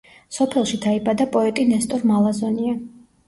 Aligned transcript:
სოფელში 0.35 0.77
დაიბადა 0.85 1.27
პოეტი 1.35 1.67
ნესტორ 1.73 2.07
მალაზონია. 2.13 2.75